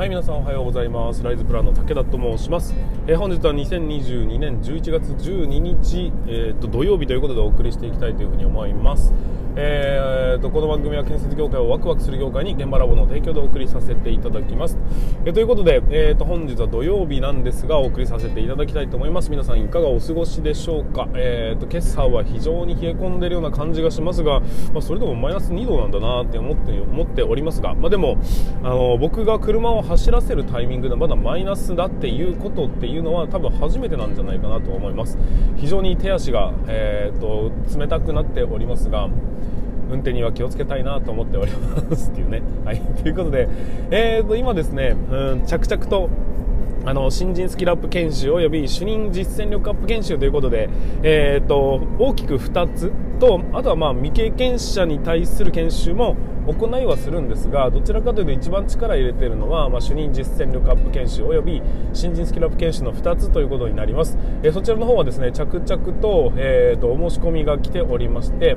[0.00, 1.22] はい皆さんおはようございます。
[1.22, 2.74] ライズプランの武田と申します、
[3.06, 9.12] えー、本日は2022年11月12日、えーと、土曜日ということでお送りしていきたいというふうに思います。
[9.62, 14.78] えーと、この番組は建設業界をワクワクする業界に現場ラボの提供でお送りさせていただきます、
[15.26, 19.30] えー、ということで、えーと、本日は土曜日なんですがお送りさせていただきたいと思います。
[19.30, 24.40] 皆さんいかがお過ごしでしょうか、えー、と今朝は非常に冷え込んでいるような感じがしますが、
[24.72, 28.16] まあ、それでもマイナス2度なんだなって思って思っておりますが、まあ、でも
[28.62, 35.18] あの僕が車を走らせるタイミングでまだマイナスだっていうことっていうのは多分初めてなんじゃないかなと思います。
[35.56, 39.08] 非常に手足が、えーと冷たくなっておりますが
[39.90, 42.42] 運転には気をつけたいなと思っておりますっていうね。
[42.64, 42.80] はい。
[43.02, 43.48] ということで、
[43.90, 46.08] えーと、今ですね、うん、着々と、
[46.86, 50.70] あの、新人スキルアップ研修及び主任実践力アップ研修ということで、
[51.02, 61.62] えーと、大きく2つと、あとはまあ未経験者に対する研修も行いはするんですが、どちらかというと一番力入れているのは、まあ、主任実践力アップ研修及び
[61.92, 64.18] 新人スキルアップ研修の2つということになります。
[64.42, 68.56] えー、そちらの方はですね、着々と、えーと、お申し込みが来ておりまして、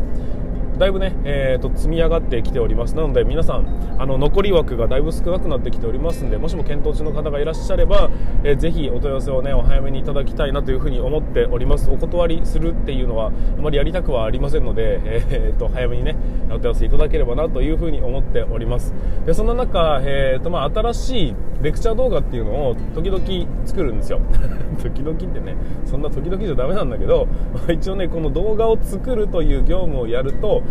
[0.84, 2.94] だいぶね、えーと、積み上がってきております。
[2.94, 8.12] なので皆さんあの残り枠がだいぶ少なくなってきておりますのでもしも検討中の方がいらっしゃれば、
[8.44, 11.90] えー、ぜひお問い合わせをねお早めにいただきたいなというふうに思っております。
[11.90, 16.18] お断りするっていうのはあまりやりたくはありませんので、えーと、早めにね
[16.50, 18.94] お問い合わせいただければなというふうに思っております。
[19.26, 24.20] でそんな中、えーとまあ、新しいレクチャー動画っていうのを時々作るんですよ。
[24.84, 27.26] 時々ってねそんな時々じゃダメなんだけど
[27.72, 30.62] 一応ねこの動画を作るという業務をやると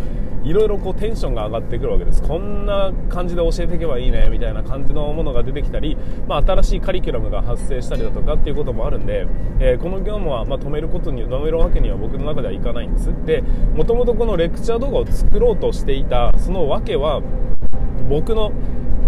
[0.44, 2.22] いろいろこうテンションが上がってくるわけです。
[2.22, 9.26] こんな感じで教えていけばいいねみたいな感じのものが出てきたり、まあ、新しいカリキュラムが発生したりだとかっていうこともあるんで、
[9.60, 13.12] えー、この業務はま止めることに止めるわけには僕の中ではいかないんです。
[13.24, 13.42] で
[13.74, 17.22] もともとこのレクチャー動画を作ろうとしていたその訳は
[18.08, 18.52] 僕の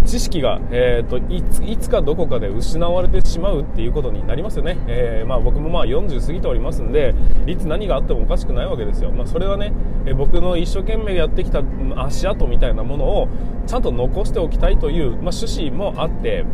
[0.05, 7.15] 知識が、えーと、いついつかどこかで失われてしまうっていうことになりますよね、えー、まあ、僕もまあ40過ぎておりますんで
[7.47, 9.73] いつ何があってもおかしくないわけですよ、まあ、それはね、
[10.07, 11.63] えー、僕の一生懸命やってきた
[11.97, 13.29] 足跡みたいなものを
[13.67, 16.45] ちゃんと残しておきたいという、まあ、趣旨もあって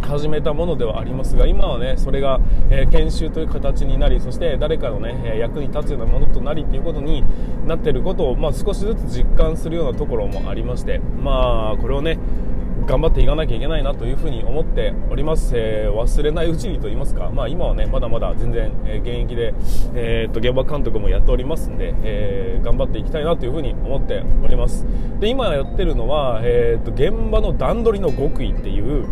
[0.00, 2.40] 始めたものではありますが今はねそれが、
[2.70, 7.24] えー、研修という形になりそして誰かのね、役に立つようなものとなりということに
[7.66, 12.18] なっていることを、まあ、少しずつ実感するようなところもありましてまあこれをね
[12.88, 19.52] 頑張っていかなきゃいけないなというふうに思っております、えー、忘れないうちにと言いますか、まあ、今はねまだまだ全然、え現役で、
[19.94, 24.86] えー、っと現場監督もやっておりますんで、えー、頑張っていきたいなというふうに思っております。
[25.20, 29.06] で今やってるのは、えっと現場の段取りの極意っていう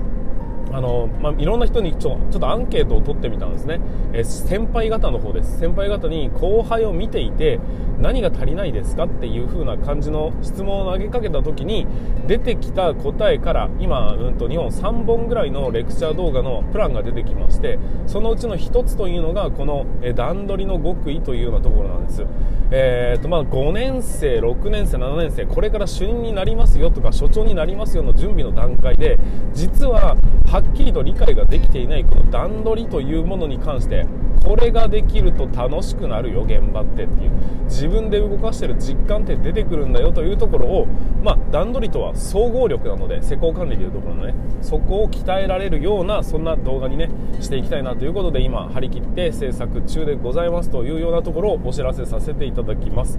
[0.77, 3.81] あの、まあ、いろんな人にちょちょっとアンケートを取ってみたんですね、
[4.13, 5.59] え先輩方の方です。
[5.59, 7.59] 先輩方に後輩を見ていて
[7.99, 11.87] 何が足りないですかっていう風な感じの質問を投げかけた時に
[12.27, 22.27] 出てきた答えから今、うんと、日本3本ぐらいのレクチャー動画のプランが出てきましてそのうちの1つというのがこの、段取りの極意というようなところなんです、
[22.71, 29.19] えーとまあ、5年生6年生7年生これから主任になりますよとか所長になりますよの準備の段階で
[29.53, 30.17] 実は
[30.47, 34.07] はっきりと理解ができていないこの段取りというものに関して
[34.43, 37.33] これができると楽しくなるよ現場ってっていう。
[37.65, 40.87] 自分で動かしている実感って出てくるんだよというところを、
[41.23, 47.11] まあ、段取りとは総合力なので施工管理というところのねそこを鍛えられるようなそんな動画にね
[47.41, 52.56] していきたいなということで今張り切って制作中でございますというようなところをお知らせさせていただきます。
[52.57, 53.19] ただきます。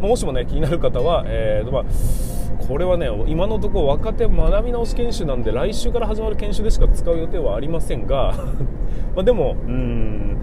[0.00, 1.84] もしもね気になる方は、えーまあ
[2.66, 8.34] これはね今のところ若手学び直し研修なんで来週から始まる研修でしか使う予定はありませんが
[9.16, 10.36] までもうん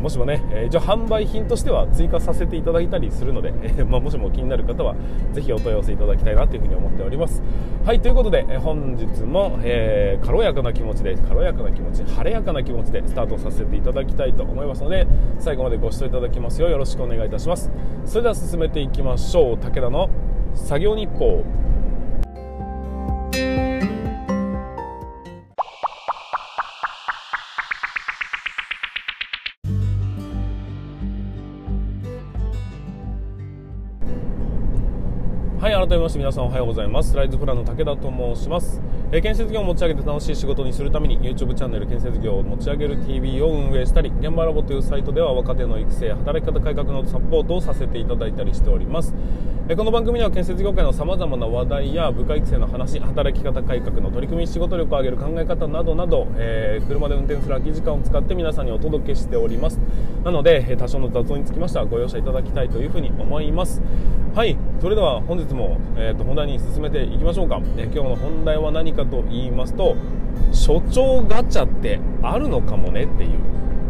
[0.00, 4.94] もしもね、え、一応販売品としては追加させていただいたりするので、え、 まあ、もしも気になる方は
[5.32, 7.42] ぜひお問い合わせいただきたいなというふうに思っております。
[7.84, 15.06] はいということで、え、本日も、え軽やかな気持ちで軽やかな気持ち晴れやかな気持ちでスタートさせていただきたいと思いますので
[15.38, 17.70] 最後までご視聴いただきますようよろしくお願いいたします。
[18.04, 19.58] それでは進めていきましょう。
[19.58, 20.08] 武田の
[20.54, 21.44] 作業日報。
[35.96, 37.16] めまして皆さんおはようございます。
[37.16, 49.12] ライズプランの武田と申します、えー、建設業を持ち上げて楽しい仕事にするために YouTube チャンネル建設業を持ち上げる TV を運営したり現場ラボというサイトでは若手の育成働き方改革のサポートをさせていただいたりしております。
[49.70, 59.78] えこの番組では建設業界のさまざまな話題や部下育成の話働き方改革の取り組み仕事力を上げる考え方などなど、えー、車で運転する空き時間を使って皆さんにお届けしております。
[60.24, 63.80] なので多少の雑音につきましてはご容赦いただきたいというふうに思います。
[64.34, 64.56] はい。
[64.80, 69.94] それでは本日も、えーと、本題に進めていきましょうか、えー、今日の本題は何かと言いますと
[70.50, 73.38] 所長ガチャってあるのかもねっていう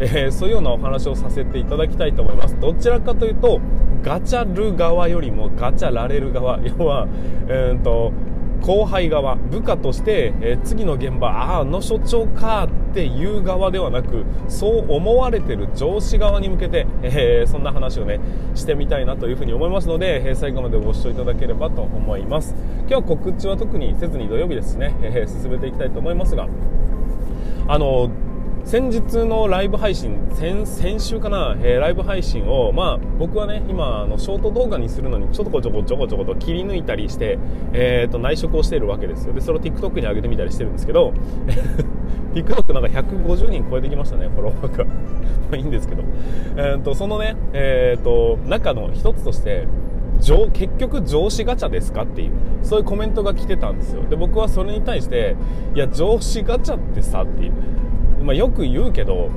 [0.03, 2.59] えー、そういうようなお話をさせていただきたいと思います。
[2.59, 3.61] どちらかというと
[4.03, 6.59] ガチャる側よりもガチャられる側。
[6.61, 7.07] 要は、
[7.49, 8.13] えーと、
[8.61, 18.21] 後輩側部下として、えー、次の現場ああの所長かっていう側ではなくそう思われてる上司側に向けて、 えー、そんな話をね
[18.55, 22.55] してみたいなというふうに思いますので、えー、最後までご視聴いただければと思います。
[22.81, 26.49] 今日は告知は特にせずに土曜日ですね、え進めていきたいと思いますが
[27.69, 28.11] あの
[28.65, 37.39] 先日のライブ配信先先週かな、えー、ライブ配信を、まあ、僕はね今あのショート動画にするのにちょこちょこちょこちょこと切り抜いたりして、
[37.73, 39.33] えーと、内職をしているわけですよ。
[39.33, 41.13] でそれを TikTok に上げてみたりしてるんですけど
[42.35, 44.85] TikTok なんか150人超えてきましたねフォロワーが。
[44.87, 44.93] ま
[45.53, 46.03] あいいんですけど、
[46.57, 49.67] えーと、そのね、えーと、中の一つとして
[50.53, 54.03] 結局上司ガチャですかっていうそういうコメントが来てたんですよ。
[54.09, 55.35] で僕はそれに対して
[55.75, 57.53] いや上司ガチャってさっていう。
[58.31, 59.29] まあ、よく言うけど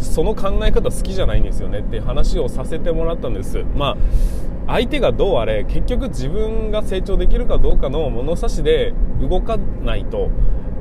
[0.00, 3.64] その考え方好きじゃないんですよねって話をさせてもらったんです。
[3.76, 3.96] ま
[4.66, 10.30] あ相手がどうあれ結局自分が成長できるかどうかの物差しで動かないと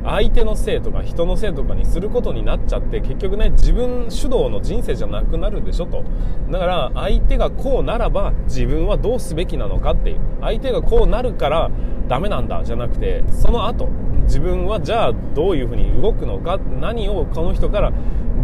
[0.03, 6.03] 相手のせいとか人のせいとかにすることになっちゃって結局ね自分主導の人生じゃなくなるでしょと。
[6.49, 10.19] だから相手がこうならば自分はどうすべきなのかっていう。
[10.41, 11.69] 相手がこうなるから
[12.07, 13.89] ダメなんだじゃなくてその後
[14.25, 17.93] 自分はじゃあどういうふうに動くのか何をこの人から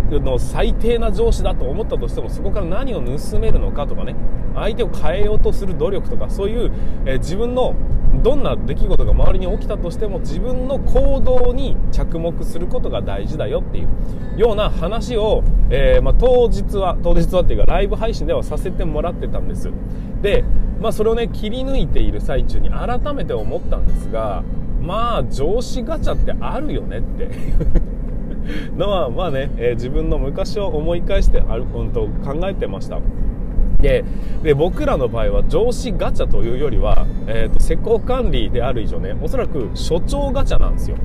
[0.10, 4.16] の最低な上司だと思ったとしてもそこから何を盗めるのかとかね
[4.56, 6.72] 相手を変えようとする努力とかそういう、
[7.06, 7.76] え、自分の
[8.22, 13.88] どんな出来事が周りに起きたとしても自分の行動に着目することが大事だよっていう
[14.38, 19.72] ような話を、えー、まあ、当日は当日はっていうかライブ配信ではさせてもらってたんです。
[20.22, 20.44] で、
[20.82, 24.44] まあ、それをね切り抜いている最中に改めて思ったんですが
[24.82, 27.30] まあ上司ガチャってあるよねって。
[28.76, 33.00] のはまあね、えー、自分の昔を思い返してある、うん、と考えてました。
[33.80, 34.04] で
[34.44, 40.98] で僕らの場合は上司ガチャというよりは、えーと、施工管理である以上ねおそらく所長ガチャなんですよ。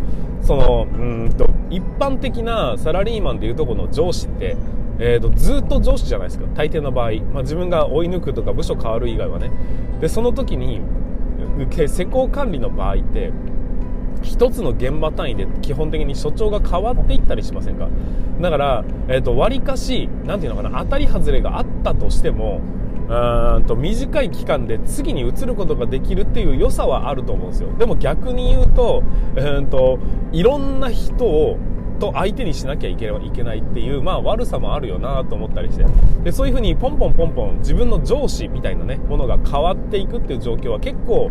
[0.42, 4.56] そのうんと一般的なサラリーマンでいうとこの上司って
[4.98, 6.46] えーと、ずっと上司じゃないですか。
[6.54, 9.50] 大抵の場合、まあ、自分が追い抜くとか部署変わる以外はね。
[10.00, 10.80] でその時に
[11.86, 13.32] 施工管理の場合って
[14.22, 17.88] 1つの現場単位で基本的に所長が変わっていったりしませんか？
[18.40, 22.60] だから、えーと、割かし何ていうのかな当たり外れがあったとしても
[23.08, 27.72] うんと短い期間で次に移ることができるっていう良さはあると思うんですよ。
[27.78, 29.02] でも逆に言うと,、
[29.36, 29.98] えーと
[30.32, 31.56] いろんな人を
[31.98, 35.86] と相手にしなきゃいけいけないっていう、まあ、悪さもあるよなと思ったりして。
[36.24, 41.30] でそういうふうにポンポンポンポン自分の上司みたいな、ね、ものが変わっていくっていう状況は結構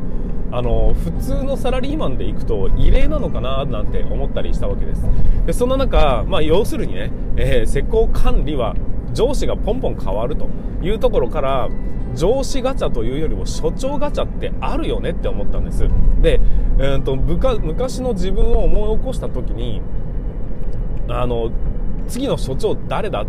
[0.55, 5.01] あの普通のサラリーマンで行くと異例なのかななんて思ったりしたわけです。
[5.45, 8.73] でそんな中、まあ、要するにね、えー、施工管理は
[9.13, 10.47] 上司がポンポン変わると
[10.81, 11.69] いうところから
[12.15, 15.89] 上司ガチャというよりも所長ガチャってあるよねって思ったんです。
[16.21, 16.39] で、
[16.79, 19.81] えーと、と昔の自分を思い起こした時に
[21.09, 21.51] あの
[22.07, 23.25] 次の所長誰だ？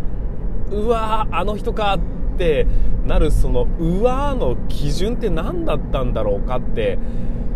[0.70, 1.99] うわあの人か
[2.37, 2.67] って
[3.06, 6.99] なるそのうわの基準って何だったんだろうかって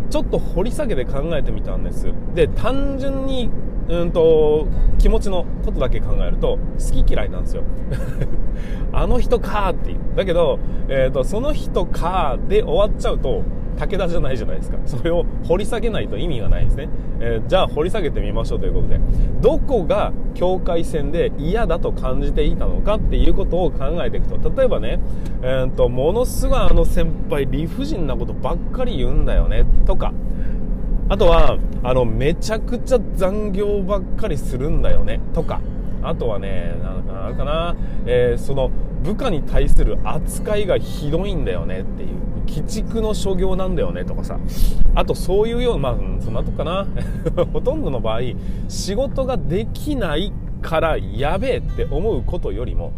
[0.08, 2.12] ちょっと掘り下げて考えてみたんです。
[2.34, 3.50] で単純に
[3.88, 4.68] うんと
[4.98, 7.62] 気持ちのことだけ考えると好き嫌いなんですよ。
[8.92, 9.98] あの人かっていう。
[10.16, 10.58] だけど、
[10.88, 13.42] えーとその人かで終わっちゃうと
[13.80, 14.76] 武田じゃないじゃないですか。
[14.84, 19.00] それを掘り下げないと意味がないですね、えー、じゃあ掘り下げてみましょうということで。
[19.40, 24.50] どこが境界線で嫌だと感じていたのかっていうことを考えていくと。
[24.54, 25.00] 例えばね、
[25.42, 29.64] えーと、ものすごいあの先輩理不尽なことばっかり言うんだよね。
[29.86, 30.12] とか。
[31.08, 35.20] あとはあのめちゃくちゃ残業ばっかりするんだよね。
[35.32, 35.60] とか。
[36.02, 38.70] あとはね、なんかなかな、えー、その
[39.02, 42.19] 部下に対する扱いがひどいんだよねっていう。
[42.56, 44.38] 鬼畜の所業なんだよねとかさ。
[44.94, 46.86] あとそういうようなまあそんなとこかな。
[47.52, 48.20] ほとんどの場合
[48.68, 52.92] 仕事ができないからやべえって思うことよりも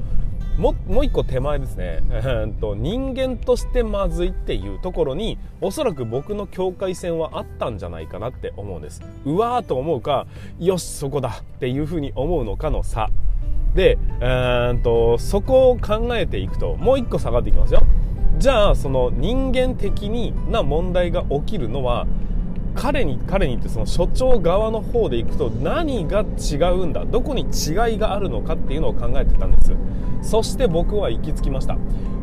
[0.58, 9.02] ももう一個手前ですね、 えー、と人間としてまずいっていうところにおそらく僕の境界線はあったんじゃないかなって思うんです。
[9.24, 10.26] うわーと思うか
[10.58, 13.08] よしそこだっていうふうに思うのかの差。
[13.74, 17.82] で、えー、とそこを考えていくともう一個下がっていきますよ。
[18.38, 22.06] じゃあその人間的にな問題が起きるのは
[22.74, 27.04] 彼に彼にってその所長側の方でいくと何が違うんだ？
[27.04, 29.74] どこに違いがあるのかっていうのを考えてたんです。
[30.22, 31.76] そして僕は行き着きました。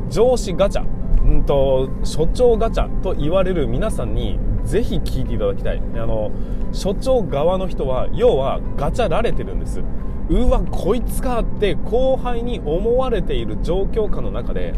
[0.10, 0.86] 上司ガチャ
[1.24, 5.78] うんと所長ガチャと言われる皆さんにぜひ聞いていただきたい。
[5.78, 6.32] あの
[6.72, 9.82] 所長側の人は要はガチャられてるんです。
[10.30, 14.74] うわこいつかって後輩に思われている状況下の中で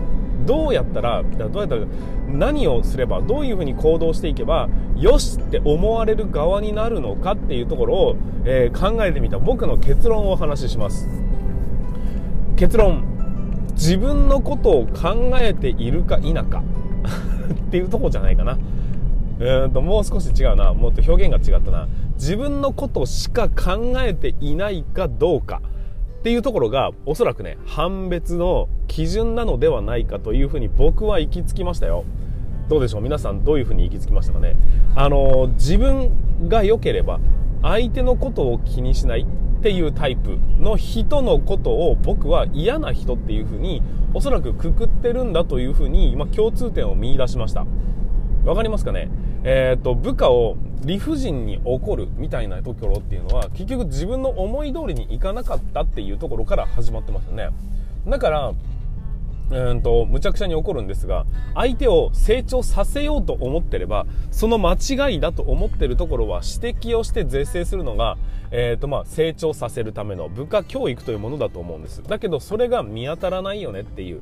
[0.45, 1.85] どうやったらどうやったら
[2.27, 8.15] 何をすればどういうふうに行動していけばよしって思われる側になるのかっていうところを、
[8.45, 11.07] えー、考えてみた僕の結論をお話しします。
[12.55, 13.03] 結論
[13.73, 16.63] 自分のことを考えているか否か
[17.53, 18.57] っていうとこじゃないかな。
[19.39, 20.73] うんともう少し違うな。
[20.73, 21.87] もっと表現が違ったな。
[22.21, 25.59] 自分のことしか考えていないかどうか。
[26.19, 32.05] っていうところがおそらくね判別の基準なのではないかというふうに僕は行き着きましたよ。
[32.69, 33.01] どうでしょう？
[33.01, 34.55] 皆さんどういうふうに行き着きましたかね？
[34.93, 36.11] あの自分
[36.47, 37.19] が良ければ
[37.63, 43.81] 相手のことを気にしないっていうタイプの人のことを僕は嫌な人っていうふうに
[44.13, 47.65] おそらくくくってるんだというふうに、ま共通点を見出しました。
[48.45, 49.09] わかりますかね？
[49.43, 57.49] えっ、と部下を理不尽に怒るみたいなところっていうのは結局自分の思い通りにいかなかったっていうところから始まってますよね。
[58.07, 58.53] だから
[59.51, 68.17] うんとむちゃくちゃに怒るんですが相手を成長させようと思ってればその間違いだと思ってるところは指摘をして是正するのが、
[68.51, 72.01] えーとまあ、成長させるための部下教育というものだと思うんです。
[72.01, 74.21] だけどそれが見当たらないよねっていう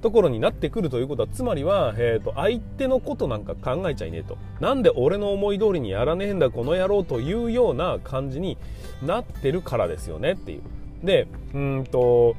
[0.00, 4.38] ところになってくるということはつまりは、えーと、相手のことなんか考えちゃいねえと。
[4.60, 8.56] なんで俺の思い通りにやらねえんだこの野郎というような感じに
[9.02, 10.62] なってるからですよねっていう。
[11.02, 12.34] でうんと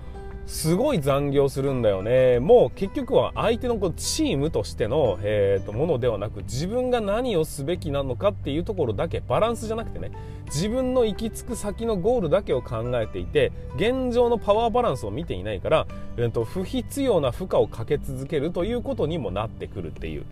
[0.49, 10.11] すごい残業するんだよねもう結局は相手のこうチームとしての、えーと、ものではなく自分が何をすべきなのかっていうところだけバランスじゃなくてね
[10.47, 15.87] 自分の行き着く先のゴールだけを考えていて現状のパワーバランスを見ていないから、
[16.17, 20.25] えーと不必要な負荷をかけ続けるということにもなってくるっていう。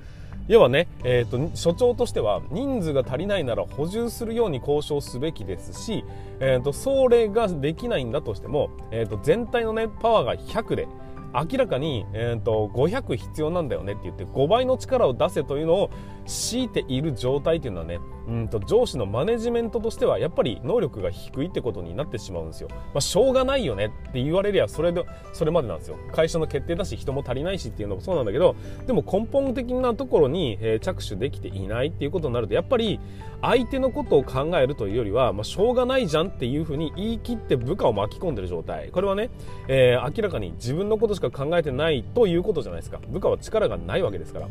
[0.47, 6.05] 要はね、えーと、所長としては人数が足りないなら補充するように交渉すべきですし、
[6.39, 10.87] えーと、それができないんだとしても、えーと、全体の、ね、パワーが100で
[11.33, 15.91] 明らかに、えー、と500必要なんだよねって言って5倍の力を出せというのを
[16.25, 25.97] 強いている状態というのはねうんと上司のマネジメントとしてはやっぱり能力が低いってことになってしまうんですよ、まあ、しょうがないよねって言われりゃそれでそれまでなんですよ。
[26.11, 28.55] 会社の決定だし人も足りないしっていうのもそうなんだけど
[28.85, 32.99] でも根本的なところに、え、着手できていないっていうことになるとやっぱり
[33.41, 38.89] 相手のことを考えるというよりは、まあ、しょうがないじゃんっていうふうに言い切って部下を巻き込んでる状態。
[38.89, 39.29] これはね、
[39.67, 42.99] えー、明らかに自分のことしか考えてないということじゃないですか。
[43.07, 44.47] 部下は力がないわけですから。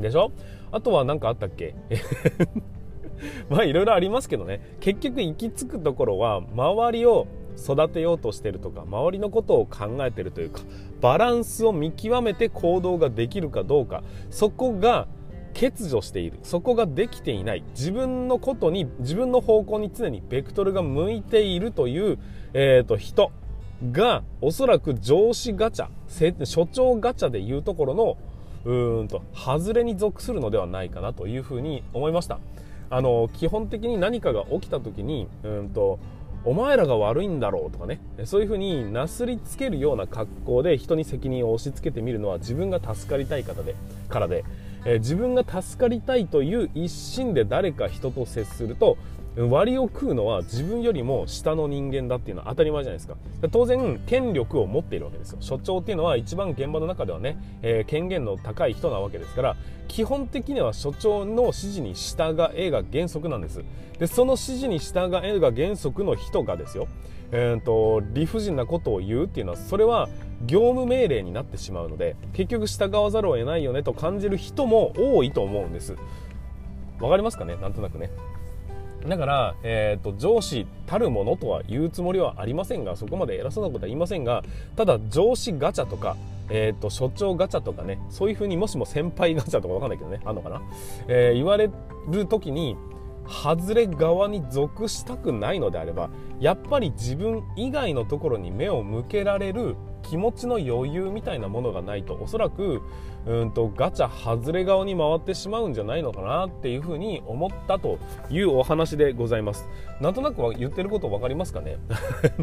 [0.00, 0.32] でしょ？
[0.72, 1.74] あとは何かあったっけ？
[3.48, 4.60] まあいろいろありますけどね。
[4.80, 10.62] 結局行き着くところは周りを育てようとしてるとか周りのことを考えてるというか
[11.00, 14.02] バランスを見極めて行動ができるかどうか。
[14.30, 15.08] そこが
[15.54, 16.38] 欠如している。
[16.42, 17.64] そこができていない。
[17.70, 22.18] 自分のことに自分の方向に常にベクトルが向いているという、
[22.54, 23.32] えーと、人
[23.92, 25.88] がおそらく上司ガチャ
[26.44, 28.16] 所長ガチャでいうところの
[28.64, 32.38] うーんと外れに属するのではないかなというふうに思いました。
[32.90, 35.98] あの基本的に何かが起きた時にうんと
[36.44, 38.00] お前らが悪いんだろうとかね。
[38.24, 43.74] そういうふうになすりつけるような格好で人に責任を押し付けてみるのは自分が助かりたい方で
[44.08, 44.44] からで、
[44.84, 48.96] えー、自分が助かりたいという一心で誰か人と接すると
[49.36, 53.16] 割を食うのは自分よりも下の人間だっていうのは当たり前じゃないですか。
[53.52, 55.38] 当然権力を持っているわけですよ。
[55.40, 59.56] 所長っていうのは一番現場の中ではね、えー、権限の高い人なわけですから
[59.86, 63.62] 基本的には所長の指示に従えが原則なんです。
[63.98, 66.88] でその指示に従えが原則の人がですよ。
[67.32, 70.08] えーと、理不尽なことを言うっていうのはそれは
[70.46, 75.96] 業務命令になってしまうので結局従わざるを得ないよねと感じる人も多いと思うんです。
[77.00, 77.56] わかりますかね？
[77.56, 78.10] なんとなくね。
[79.08, 84.44] だから、えーと、上司たるものとは言うつもりはありませんがそこまで偉そうなことは言いませんが
[84.76, 86.18] ただ上司ガチャとか、
[86.50, 90.60] えーと、所長ガチャとかねそういうふうにもしも先輩ガチャとか分かんないけどねあんのかな、
[91.08, 91.70] えー、言われ
[92.10, 92.76] る時に
[93.26, 99.76] 外れ側に属したくないのであればやっぱり自分以外のところに目を向けられる
[100.10, 102.82] 気持ちの余裕みたいなものがないとおそらく
[103.26, 107.98] うんとガチャ外れ顔に回ってしまうんじゃないのかなっていうふうに思ったと
[108.28, 109.68] いうお話でございます。
[110.00, 111.76] なんとなくは言ってること分かりますかね？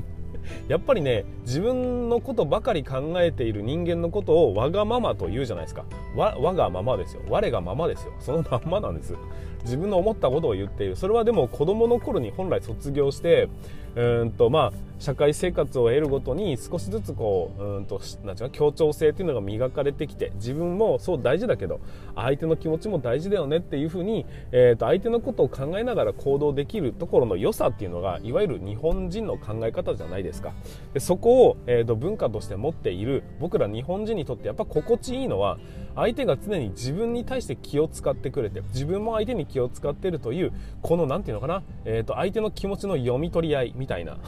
[0.69, 5.83] やっぱりね自分のことばかり考えている人間のことをわがままと言うじゃないですか。
[6.15, 7.21] 我がままですよ。
[7.29, 8.13] 我がままですよ。
[8.19, 9.15] そのまんまなんです。
[9.63, 10.95] 自分の思ったことを言っている。
[10.95, 13.49] それはでも子供の頃に本来卒業して
[13.97, 21.79] うんとまあ社会生活を得るごとに少しずつこううんとなんていうか協調性っていうのが磨かれてきて自分もそう大事だけど
[22.15, 30.53] 相手の気持ちも大事だよねっていうふうに、えー、と相手のことを考えながら行動できるところの良さっていうのがいわゆる日本人の考え方じゃないですか。
[30.93, 35.57] でそこを、えー、と文化として持っている僕ら日本人にとってやっぱ心地いいのは
[35.95, 44.17] 相相手が常に自分に対して気を使ってくれて自分も相手に気を使ってるというこの何て言うのかな、えー、と相手の気持ちの読み取り合いみたいな。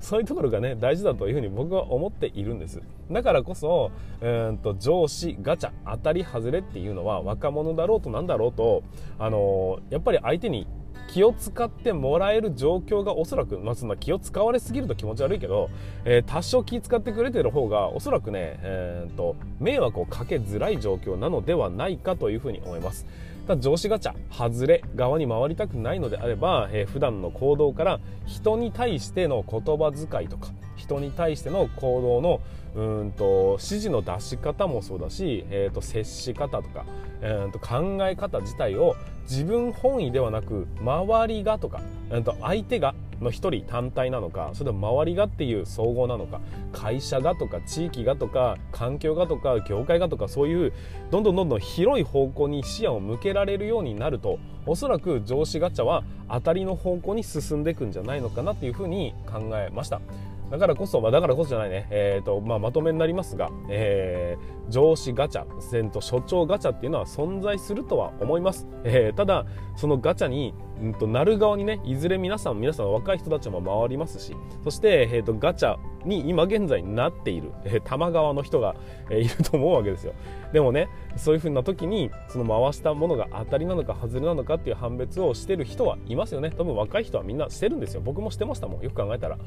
[0.00, 2.80] そういうところがね大事だというふうに僕は思っているんです。
[3.10, 3.90] だからこそ
[4.22, 8.82] うんと上司ガチャ当たり外れっていうのは若者だろうとなんだろうと
[9.18, 10.66] あのー、やっぱり相手に
[11.08, 15.70] 気を使ってもらえる状況がおそらく、まあ、そんな気を使われすぎると気持ち悪いけど、
[16.04, 23.06] えー、多少気使ってくれてる方がおそらくね、えーと、迷惑をかけづらい状況なのではないかというふうに思います。
[23.48, 32.40] ただ上司ガチャ外れ側に回りたくないのであれば、えー、普段の行動から人に対しての言葉遣いとか人に対しての行動の
[32.74, 36.84] うんと指示の出し方もそうだし、えー、と接し方とか、
[37.20, 38.96] えー、と考え方自体を
[39.28, 46.40] 自分本位ではなく周りがとか、えー、と相手がの一人単体なのかそれとも周りがっていう総合なのか
[46.72, 50.72] 会社がとか地域がとか環境がとか業界がとかそういう
[51.10, 60.00] どんどんどんどん広い方向に視野を向けられるようになるとおそらく上司ガチャは当たりの方向に進んでいくんじゃないのかなっていうふうに考えました。
[60.50, 68.66] だからこそ、まあ、だからこそじゃないね、えーとまあ、まとめになりますが、えー、上司ガチャ、と所長ガチャっていうのは存在するとは思います。
[68.84, 78.76] えー、ただ、そのガチャに、うんと、なる側にね、いずれ皆さん、皆さん若い人たちも回りますし、そして、えーと、ガチャに今現在なっている、えー、玉川の人が、
[79.10, 80.14] えー、いると思うわけですよ。
[80.52, 86.50] でもね、そういう風な時に、その回したものが当たりなのか外れなのかっていう判別をしてる人はいますよね。
[86.56, 88.00] 多分若い人はみんなしてるんですよ。
[88.04, 88.82] 僕もしてましたもん。
[88.82, 89.38] よく考えたら。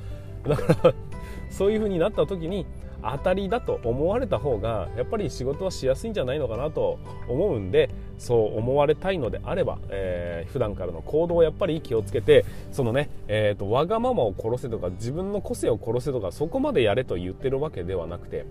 [0.48, 0.94] だから
[1.50, 2.66] そういう風になった時に
[3.04, 7.90] 当たりだと思われた方がやっぱり仕事はしやすいんじゃないのかなと思うんで
[8.22, 18.45] そう思われたいのであれば、えー、普段からの行動をやっぱり気をつけてそのね、えーと、わがままを殺せとか自分の個性を殺せとかそこまでやれと言ってるわけではなくて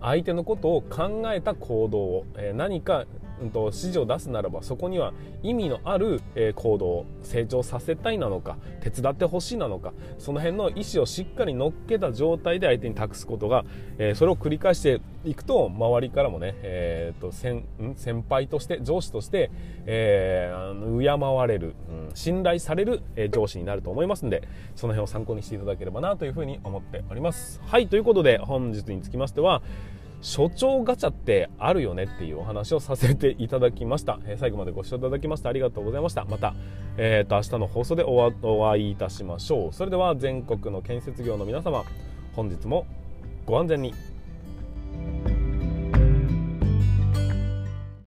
[0.00, 3.04] 相手のことを考えた行動を、えー、何か
[3.42, 13.64] うんと、指示を出すならばそこには意味のある、え、行動を成長させたいなのか手伝ってほしいなのかその辺の意思をしっかり乗っけた状態で相手に託すことが、
[13.98, 17.64] え、それを繰り返していくと周りからもね、えーと、先
[17.96, 19.50] 先輩として上司として、
[19.86, 27.60] えー、敬われる、うん、信頼される、え上司になると思いますのでその辺を参考にしていただければなというふうに思っております。
[27.64, 29.62] はいということで本日につきましては
[30.22, 36.24] 所長ガチャってあるよねっていうお話をさせていただきました、えー、最後までご視聴いただきましてありがとうございました。
[36.24, 36.54] また、
[36.96, 39.72] えー、と明日の放送でお会いいたしましょう。
[39.72, 41.84] それでは全国の建設業の皆様
[42.34, 42.86] 本日も
[43.46, 44.11] ご安全に。